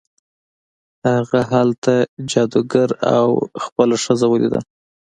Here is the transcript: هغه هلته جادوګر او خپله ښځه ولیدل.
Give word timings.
هغه 1.11 1.39
هلته 1.51 1.93
جادوګر 2.31 2.89
او 3.17 3.29
خپله 3.65 3.95
ښځه 4.03 4.25
ولیدل. 4.29 4.63